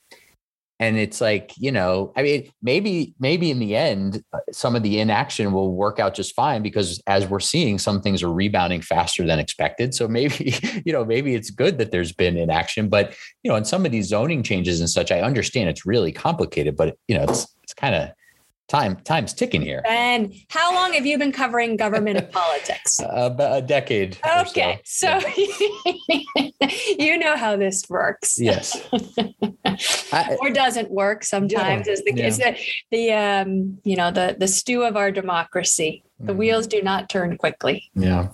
[0.80, 4.84] and it's like you know i mean maybe maybe in the end uh, some of
[4.84, 8.82] the inaction will work out just fine because as we're seeing some things are rebounding
[8.82, 9.94] faster than expected.
[9.94, 13.66] So maybe you know maybe it's good that there's been inaction but you know in
[13.66, 17.24] some of these zoning changes and such i understand it's really complicated but you know
[17.24, 18.10] it's it's kind of
[18.68, 19.82] time time's ticking here.
[19.88, 23.00] And how long have you been covering government and politics?
[23.08, 24.18] Uh, a decade.
[24.40, 25.30] Okay, so, so
[27.00, 28.40] you know how this works.
[28.40, 28.78] Yes.
[30.12, 31.88] I, or doesn't work sometimes.
[31.88, 32.28] Yeah, is the yeah.
[32.28, 32.58] is the
[32.92, 36.04] the um you know the the stew of our democracy.
[36.20, 36.38] The mm.
[36.38, 37.90] wheels do not turn quickly.
[37.96, 38.30] Yeah.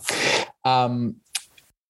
[0.65, 1.17] Um,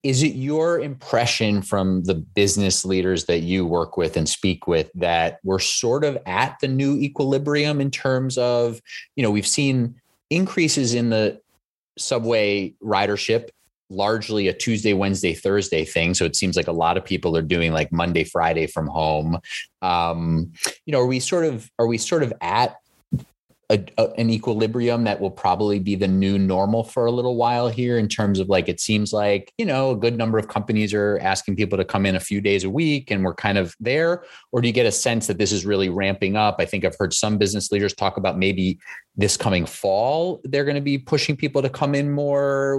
[0.04, 4.90] is it your impression from the business leaders that you work with and speak with
[4.94, 8.80] that we're sort of at the new equilibrium in terms of
[9.16, 9.94] you know we've seen
[10.30, 11.40] increases in the
[11.98, 13.48] subway ridership
[13.90, 16.14] largely a tuesday wednesday thursday thing.
[16.14, 19.38] So it seems like a lot of people are doing like monday friday from home.
[19.82, 20.52] Um,
[20.86, 22.76] you know are we sort of are we sort of at
[23.70, 27.68] a, a, an equilibrium that will probably be the new normal for a little while
[27.68, 30.92] here in terms of like it seems like you know a good number of companies
[30.92, 33.74] are asking people to come in a few days a week and we're kind of
[33.80, 34.24] there?
[34.52, 36.56] Or do you get a sense that this is really ramping up?
[36.58, 38.78] I think i've heard some business leaders talk about maybe
[39.16, 42.78] this coming fall they're going to be pushing people to come in more.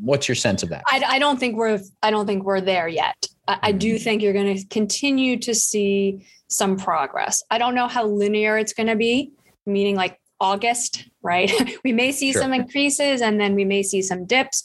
[0.00, 0.82] What's your sense of that?
[0.86, 3.26] I, I don't think we're i don't think we're there yet.
[3.46, 4.04] I, I do mm-hmm.
[4.04, 7.42] think you're going to continue to see some progress.
[7.50, 9.32] I don't know how linear it's going to be
[9.66, 11.50] meaning like August, right?
[11.84, 12.42] we may see sure.
[12.42, 14.64] some increases and then we may see some dips.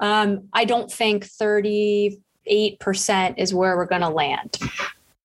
[0.00, 2.18] Um, I don't think 38%
[3.38, 4.58] is where we're going to land.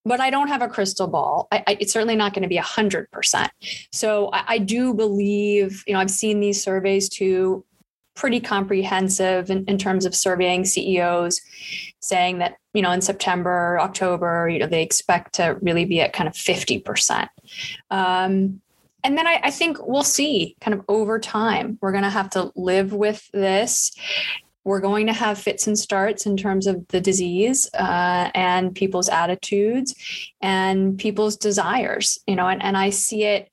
[0.06, 1.50] But I don't have a crystal ball.
[1.52, 3.50] I, I, it's certainly not going to be 100%.
[3.92, 7.66] So I, I do believe, you know, I've seen these surveys too
[8.16, 11.40] pretty comprehensive in, in, terms of surveying CEOs
[12.00, 16.14] saying that, you know, in September, October, you know, they expect to really be at
[16.14, 17.28] kind of 50%.
[17.92, 18.60] Um,
[19.04, 21.78] and then I, I think we'll see kind of over time.
[21.82, 23.92] We're going to have to live with this
[24.68, 29.08] we're going to have fits and starts in terms of the disease uh, and people's
[29.08, 29.96] attitudes
[30.42, 33.50] and people's desires you know and, and i see it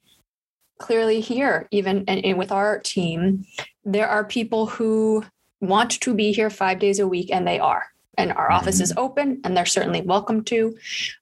[0.81, 3.45] clearly here even and, and with our team
[3.85, 5.25] there are people who
[5.61, 7.87] want to be here five days a week and they are
[8.19, 8.57] and our mm-hmm.
[8.57, 10.77] office is open and they're certainly welcome to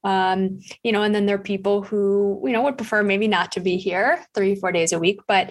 [0.05, 3.53] um, you know and then there are people who you know would prefer maybe not
[3.53, 5.49] to be here three four days a week but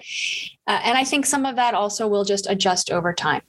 [0.66, 3.42] uh, and i think some of that also will just adjust over time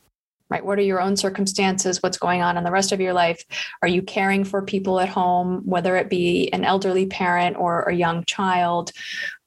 [0.49, 0.65] right?
[0.65, 2.03] What are your own circumstances?
[2.03, 3.43] What's going on in the rest of your life?
[3.81, 7.95] Are you caring for people at home, whether it be an elderly parent or a
[7.95, 8.91] young child?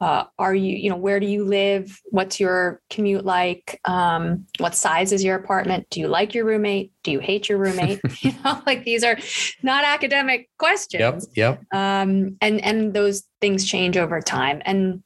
[0.00, 2.00] Uh, are you, you know, where do you live?
[2.06, 3.80] What's your commute like?
[3.84, 5.88] Um, what size is your apartment?
[5.90, 6.92] Do you like your roommate?
[7.02, 8.00] Do you hate your roommate?
[8.20, 9.16] you know, like these are
[9.62, 11.28] not academic questions.
[11.36, 11.60] Yep.
[11.70, 11.74] Yep.
[11.74, 14.60] Um, and and those things change over time.
[14.64, 15.02] And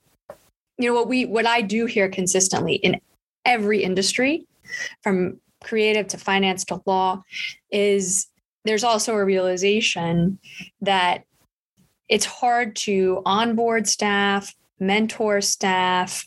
[0.78, 3.00] you know what we what I do here consistently in
[3.44, 4.46] every industry
[5.02, 7.22] from creative to finance to law
[7.70, 8.26] is
[8.64, 10.38] there's also a realization
[10.80, 11.24] that
[12.08, 16.24] it's hard to onboard staff, mentor staff,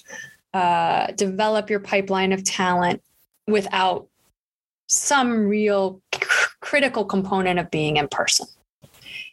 [0.53, 3.01] uh, develop your pipeline of talent
[3.47, 4.07] without
[4.87, 6.01] some real
[6.61, 8.47] critical component of being in person.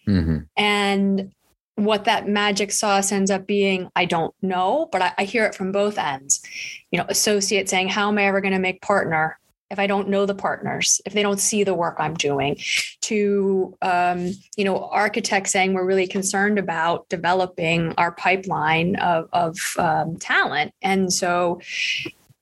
[0.08, 0.38] Mm-hmm.
[0.56, 1.32] And
[1.76, 5.54] what that magic sauce ends up being, I don't know, but I, I hear it
[5.54, 6.42] from both ends.
[6.90, 9.38] You know, associate saying, How am I ever going to make partner?
[9.70, 12.58] If I don't know the partners, if they don't see the work I'm doing,
[13.02, 19.56] to um, you know architects saying we're really concerned about developing our pipeline of, of
[19.78, 21.60] um, talent, and so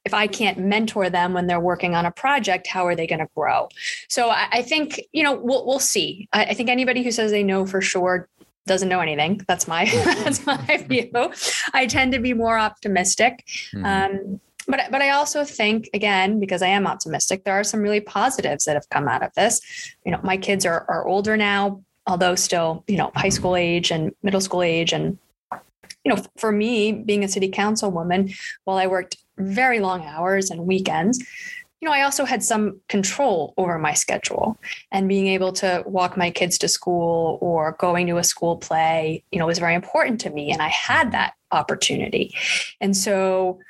[0.04, 3.18] if I can't mentor them when they're working on a project, how are they going
[3.18, 3.68] to grow?
[4.08, 6.28] So I, I, think you know we'll we'll see.
[6.32, 8.28] I, I think anybody who says they know for sure
[8.66, 9.40] doesn't know anything.
[9.48, 9.84] That's my
[10.24, 11.10] that's my view.
[11.74, 13.44] I tend to be more optimistic.
[13.74, 13.84] Mm-hmm.
[13.84, 18.00] Um, but but I also think again because I am optimistic, there are some really
[18.00, 19.60] positives that have come out of this.
[20.04, 23.90] You know, my kids are are older now, although still you know high school age
[23.90, 25.18] and middle school age, and
[26.04, 30.66] you know, for me being a city councilwoman, while I worked very long hours and
[30.66, 31.18] weekends,
[31.80, 34.58] you know, I also had some control over my schedule
[34.90, 39.22] and being able to walk my kids to school or going to a school play,
[39.30, 40.50] you know, was very important to me.
[40.50, 42.34] And I had that opportunity.
[42.80, 43.60] And so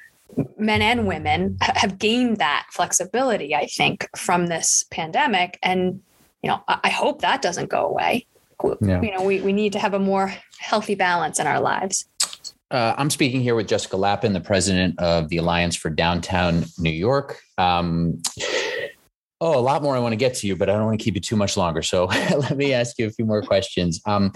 [0.57, 5.59] men and women have gained that flexibility, I think, from this pandemic.
[5.63, 6.01] And,
[6.43, 8.27] you know, I hope that doesn't go away.
[8.81, 9.01] Yeah.
[9.03, 12.09] You know, we, we need to have a more healthy balance in our lives.
[12.71, 16.91] Uh, I'm speaking here with Jessica Lappin, the president of the Alliance for Downtown New
[16.91, 17.41] York.
[17.57, 18.21] Um,
[19.41, 21.03] oh, a lot more I want to get to you, but I don't want to
[21.03, 21.83] keep you too much longer.
[21.83, 22.05] So
[22.37, 24.03] let me ask you a few more questions.
[24.05, 24.33] Um,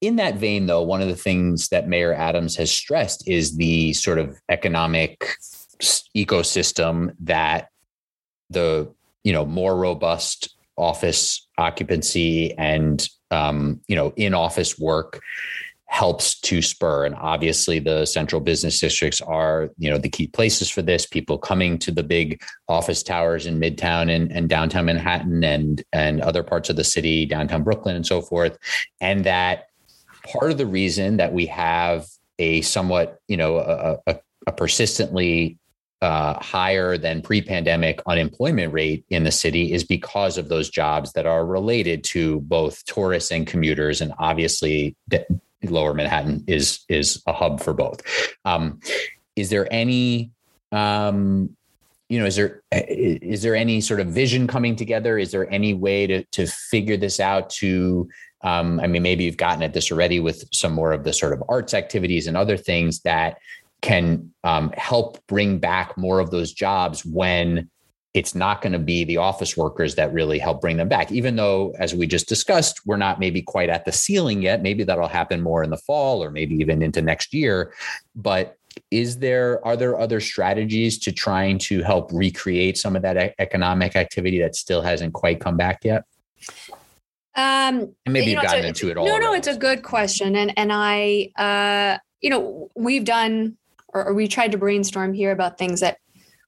[0.00, 3.92] in that vein, though, one of the things that Mayor Adams has stressed is the
[3.94, 5.36] sort of economic
[6.16, 7.68] ecosystem that
[8.50, 8.92] the
[9.24, 15.20] you know more robust office occupancy and um, you know in office work
[15.88, 17.06] helps to spur.
[17.06, 21.38] And obviously the central business districts are you know the key places for this people
[21.38, 26.42] coming to the big office towers in midtown and, and downtown manhattan and and other
[26.42, 28.58] parts of the city downtown brooklyn and so forth.
[29.00, 29.66] And that
[30.26, 32.06] part of the reason that we have
[32.38, 35.58] a somewhat you know a, a, a persistently
[36.02, 41.24] uh, higher than pre-pandemic unemployment rate in the city is because of those jobs that
[41.24, 44.94] are related to both tourists and commuters and obviously
[45.62, 48.00] lower Manhattan is is a hub for both.
[48.44, 48.80] Um,
[49.34, 50.30] is there any
[50.72, 51.56] um,
[52.08, 55.74] you know is there is there any sort of vision coming together is there any
[55.74, 58.08] way to to figure this out to
[58.42, 61.32] um, i mean maybe you've gotten at this already with some more of the sort
[61.32, 63.38] of arts activities and other things that
[63.82, 67.70] can um, help bring back more of those jobs when
[68.16, 71.12] it's not going to be the office workers that really help bring them back.
[71.12, 74.62] Even though as we just discussed we're not maybe quite at the ceiling yet.
[74.62, 77.74] Maybe that'll happen more in the fall or maybe even into next year.
[78.14, 78.56] But
[78.90, 83.96] is there are there other strategies to trying to help recreate some of that economic
[83.96, 86.04] activity that still hasn't quite come back yet
[87.36, 89.82] um and maybe you have gotten a, into it all no no it's a good
[89.82, 93.56] question and and i uh you know we've done
[93.88, 95.98] or, or we tried to brainstorm here about things that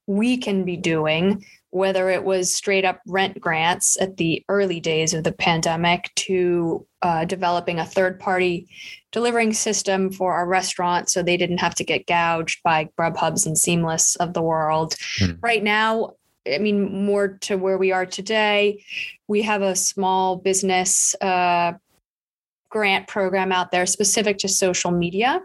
[0.07, 5.13] we can be doing whether it was straight up rent grants at the early days
[5.13, 8.67] of the pandemic to uh, developing a third party
[9.13, 13.57] delivering system for our restaurants so they didn't have to get gouged by Grubhubs and
[13.57, 14.95] Seamless of the world.
[15.19, 15.33] Hmm.
[15.41, 16.15] Right now,
[16.55, 18.85] I mean, more to where we are today,
[19.27, 21.73] we have a small business uh,
[22.71, 25.43] grant program out there specific to social media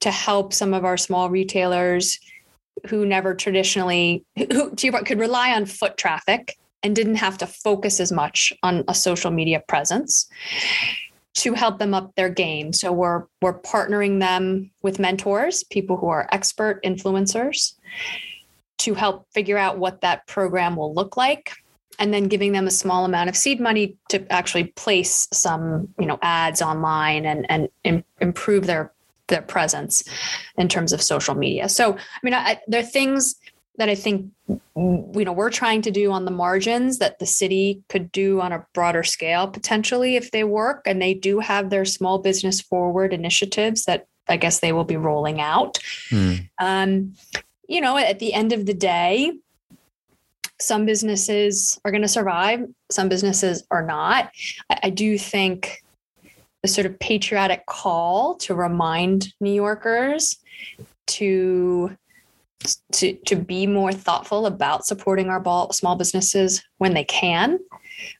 [0.00, 2.18] to help some of our small retailers
[2.88, 7.38] who never traditionally who to your point could rely on foot traffic and didn't have
[7.38, 10.28] to focus as much on a social media presence
[11.34, 12.72] to help them up their game.
[12.72, 17.74] So we're we're partnering them with mentors, people who are expert influencers
[18.78, 21.52] to help figure out what that program will look like
[21.98, 26.06] and then giving them a small amount of seed money to actually place some, you
[26.06, 28.92] know, ads online and and improve their
[29.28, 30.04] their presence
[30.56, 31.68] in terms of social media.
[31.68, 33.36] So, I mean, I, there are things
[33.78, 37.82] that I think you know we're trying to do on the margins that the city
[37.88, 41.84] could do on a broader scale potentially if they work and they do have their
[41.84, 45.78] small business forward initiatives that I guess they will be rolling out.
[46.10, 46.48] Mm.
[46.58, 47.14] Um,
[47.68, 49.32] you know, at the end of the day,
[50.60, 52.60] some businesses are going to survive,
[52.90, 54.30] some businesses are not.
[54.70, 55.82] I, I do think
[56.62, 60.38] the sort of patriotic call to remind New Yorkers
[61.06, 61.96] to
[62.92, 65.42] to to be more thoughtful about supporting our
[65.72, 67.58] small businesses when they can.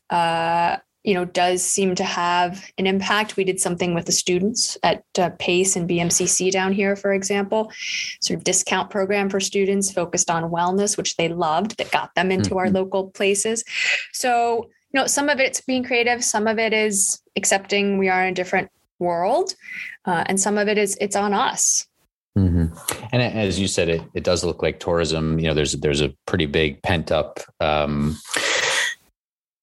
[0.09, 0.77] Uh,
[1.07, 3.37] you know, does seem to have an impact.
[3.37, 7.71] We did something with the students at uh, PACE and BMCC down here, for example,
[8.19, 12.29] sort of discount program for students focused on wellness, which they loved, that got them
[12.29, 12.57] into mm-hmm.
[12.57, 13.63] our local places.
[14.11, 18.25] So you know, some of it's being creative, some of it is accepting we are
[18.25, 19.55] in a different world,
[20.03, 21.87] uh, and some of it is it's on us.
[22.37, 22.65] Mm-hmm.
[23.13, 25.39] And as you said, it it does look like tourism.
[25.39, 28.17] You know, there's there's a pretty big pent up um,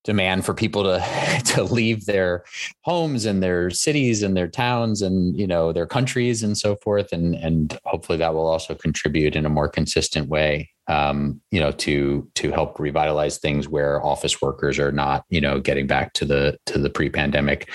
[0.05, 2.45] demand for people to to leave their
[2.83, 7.13] homes and their cities and their towns and you know their countries and so forth
[7.13, 11.73] and and hopefully that will also contribute in a more consistent way um, you know,
[11.73, 16.25] to to help revitalize things where office workers are not, you know, getting back to
[16.25, 17.71] the to the pre-pandemic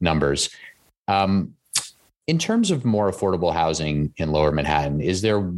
[0.00, 0.50] numbers.
[1.08, 1.54] Um,
[2.26, 5.52] in terms of more affordable housing in lower Manhattan, is there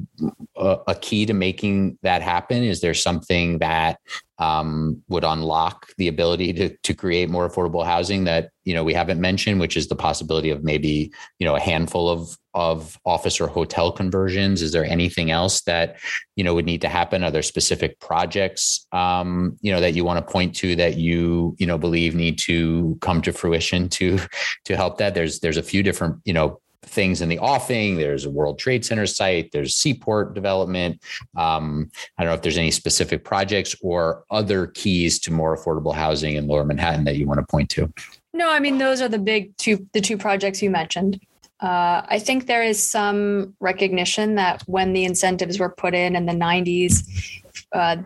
[0.56, 2.64] a, a key to making that happen?
[2.64, 4.00] Is there something that
[4.38, 8.92] um, would unlock the ability to, to create more affordable housing that you know we
[8.92, 13.40] haven't mentioned, which is the possibility of maybe you know a handful of of office
[13.40, 14.62] or hotel conversions?
[14.62, 15.96] Is there anything else that
[16.36, 17.24] you know would need to happen?
[17.24, 21.56] Are there specific projects um, you know that you want to point to that you
[21.58, 24.18] you know believe need to come to fruition to
[24.64, 25.14] to help that?
[25.14, 27.96] There's there's a few different you know things in the offing.
[27.96, 29.52] There's a World Trade Center site.
[29.52, 31.02] There's seaport development.
[31.36, 35.94] Um, I don't know if there's any specific projects or other keys to more affordable
[35.94, 37.92] housing in Lower Manhattan that you want to point to.
[38.32, 41.20] No, I mean those are the big two the two projects you mentioned.
[41.58, 46.26] Uh, I think there is some recognition that when the incentives were put in in
[46.26, 47.96] the 90s, uh,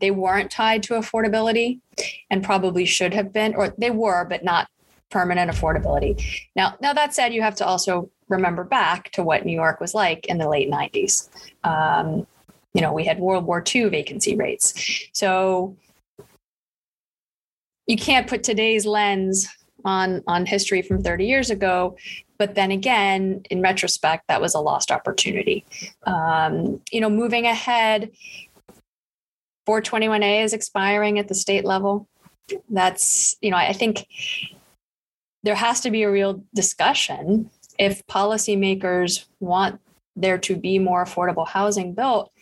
[0.00, 1.78] they weren't tied to affordability
[2.28, 4.68] and probably should have been, or they were, but not
[5.10, 6.22] permanent affordability.
[6.54, 9.94] Now, now that said, you have to also remember back to what New York was
[9.94, 11.28] like in the late 90s.
[11.64, 12.26] Um,
[12.74, 15.08] you know, we had World War II vacancy rates.
[15.12, 15.76] So
[17.86, 19.48] you can't put today's lens
[19.84, 21.96] on on history from 30 years ago
[22.38, 25.64] but then again in retrospect that was a lost opportunity
[26.06, 28.10] um, you know moving ahead
[29.68, 32.08] 421a is expiring at the state level
[32.68, 34.06] that's you know i think
[35.46, 39.80] there has to be a real discussion if policymakers want
[40.16, 42.32] there to be more affordable housing built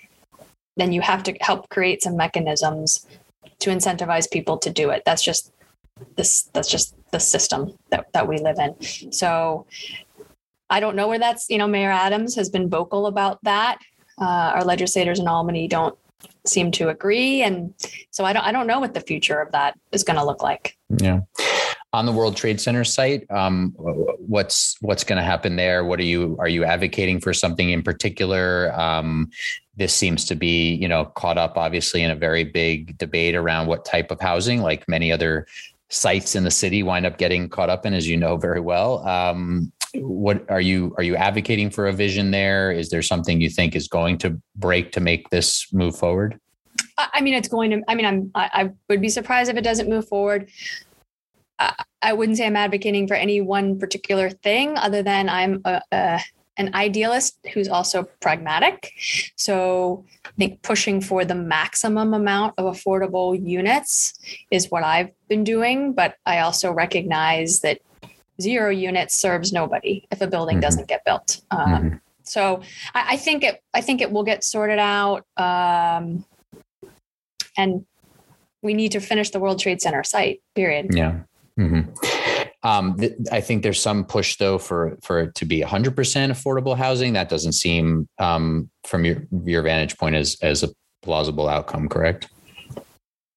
[0.77, 3.07] then you have to help create some mechanisms
[3.61, 5.03] to incentivize people to do it.
[5.05, 5.53] That's just
[6.17, 9.13] this that's just the system that, that we live in.
[9.13, 9.67] So
[10.71, 13.79] i don't know where that's you know mayor adams has been vocal about that.
[14.19, 15.97] Uh, our legislators in albany don't
[16.47, 17.43] seem to agree.
[17.43, 17.75] And
[18.11, 20.43] so i don't i don't know what the future of that is going to look
[20.43, 20.77] like.
[20.89, 21.21] Yeah
[21.95, 23.25] on the World Trade Center site.
[23.31, 25.85] Um, what's what's going to happen there?
[25.85, 28.73] What are you are you advocating for something in particular?
[28.79, 29.31] Um,
[29.77, 33.69] this seems to be you know caught up obviously in a very big debate around
[33.69, 35.47] what type of housing, like many other
[35.89, 39.07] sites in the city wind up getting caught up in, as you know very well.
[39.07, 42.73] Um, what are you are you advocating for a vision there?
[42.73, 46.41] Is there something you think is going to break to make this move forward?
[46.99, 47.83] I mean, it's going to.
[47.87, 48.31] I mean, I'm.
[48.35, 50.51] I, I would be surprised if it doesn't move forward.
[51.59, 56.21] I wouldn't say I'm advocating for any one particular thing, other than I'm a, a,
[56.57, 58.93] an idealist who's also pragmatic.
[59.37, 64.15] So I think pushing for the maximum amount of affordable units
[64.51, 65.95] is what I've been doing.
[65.95, 67.81] But I also recognize that
[68.41, 70.63] zero units serves nobody if a building mm-hmm.
[70.63, 71.41] doesn't get built.
[71.51, 71.97] Um, mm-hmm.
[72.23, 72.63] So
[72.95, 73.63] I, I, think it.
[73.73, 75.25] I think it will get sorted out.
[75.37, 76.25] Um,
[77.57, 77.87] and
[78.63, 80.43] we need to finish the World Trade Center site.
[80.55, 80.95] Period.
[80.95, 81.21] Yeah.
[81.59, 81.91] Mm-hmm.
[82.63, 86.77] Um, th- I think there's some push though for for it to be 100% affordable
[86.77, 87.13] housing.
[87.13, 90.69] That doesn't seem, um, from your your vantage point, as as a
[91.03, 91.89] plausible outcome.
[91.89, 92.29] Correct?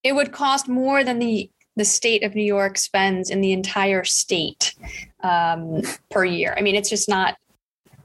[0.03, 4.03] It would cost more than the the state of New York spends in the entire
[4.03, 4.74] state
[5.24, 6.55] um, per year.
[6.57, 7.38] I mean, it's just not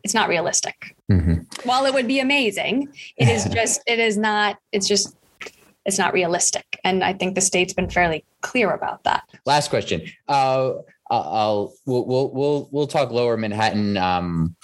[0.04, 0.96] it's not realistic.
[1.10, 1.68] Mm-hmm.
[1.68, 4.58] While it would be amazing, it is just it is not.
[4.72, 5.16] It's just
[5.84, 6.71] it's not realistic.
[6.84, 9.28] And I think the state's been fairly clear about that.
[9.46, 10.02] Last question.
[10.28, 10.74] Uh,
[11.10, 14.56] I'll we'll we'll we'll, we'll talk Lower Manhattan um,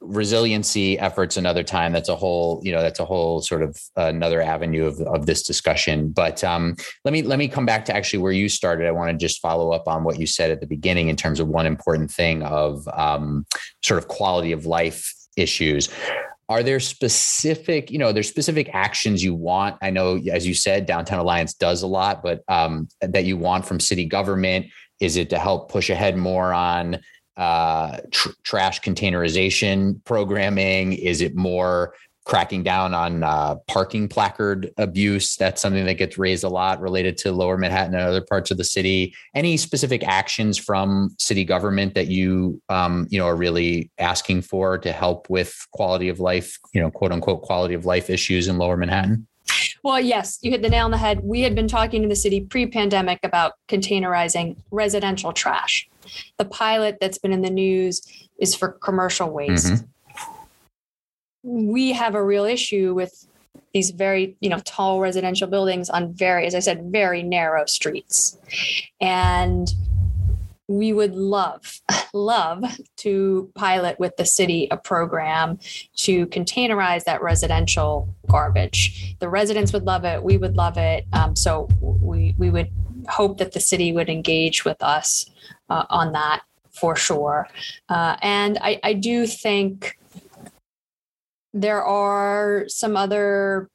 [0.00, 1.92] resiliency efforts another time.
[1.92, 5.42] That's a whole you know that's a whole sort of another avenue of of this
[5.42, 6.10] discussion.
[6.10, 8.86] But um, let me let me come back to actually where you started.
[8.86, 11.38] I want to just follow up on what you said at the beginning in terms
[11.38, 13.44] of one important thing of um,
[13.82, 15.90] sort of quality of life issues
[16.50, 19.76] are there specific you know there's specific actions you want?
[19.80, 23.64] I know as you said downtown alliance does a lot but um, that you want
[23.64, 24.66] from city government.
[24.98, 26.98] Is it to help push ahead more on
[27.36, 30.92] uh, tr- trash containerization programming?
[30.92, 31.94] Is it more
[32.30, 35.34] cracking down on uh, parking placard abuse.
[35.34, 38.56] That's something that gets raised a lot related to lower Manhattan and other parts of
[38.56, 39.12] the city.
[39.34, 44.78] Any specific actions from city government that you, um, you know, are really asking for
[44.78, 48.58] to help with quality of life, you know, quote unquote, quality of life issues in
[48.58, 49.26] lower Manhattan?
[49.82, 51.24] Well, yes, you hit the nail on the head.
[51.24, 55.88] We had been talking to the city pre pandemic about containerizing residential trash.
[56.38, 58.02] The pilot that's been in the news
[58.38, 59.66] is for commercial waste.
[59.66, 59.86] Mm-hmm
[61.42, 63.26] we have a real issue with
[63.72, 68.38] these very you know tall residential buildings on very as i said very narrow streets.
[69.00, 69.72] And
[70.68, 71.80] we would love
[72.12, 72.64] love
[72.96, 75.58] to pilot with the city a program
[75.96, 79.16] to containerize that residential garbage.
[79.18, 81.06] The residents would love it we would love it.
[81.12, 82.70] Um, so we we would
[83.08, 85.28] hope that the city would engage with us
[85.68, 87.48] uh, on that for sure.
[87.88, 89.98] Uh, and I, I do think
[91.52, 93.68] there are some other,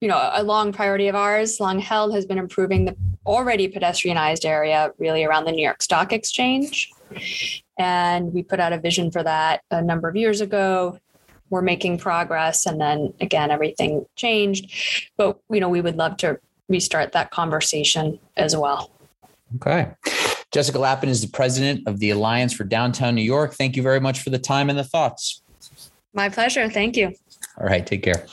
[0.00, 2.96] you know, a long priority of ours, long held, has been improving the
[3.26, 6.92] already pedestrianized area really around the New York Stock Exchange.
[7.78, 10.98] And we put out a vision for that a number of years ago.
[11.50, 12.66] We're making progress.
[12.66, 15.10] And then again, everything changed.
[15.16, 18.90] But, you know, we would love to restart that conversation as well.
[19.56, 19.92] Okay.
[20.50, 23.54] Jessica Lappin is the president of the Alliance for Downtown New York.
[23.54, 25.42] Thank you very much for the time and the thoughts.
[26.14, 26.68] My pleasure.
[26.68, 27.12] Thank you.
[27.58, 27.86] All right.
[27.86, 28.26] Take care.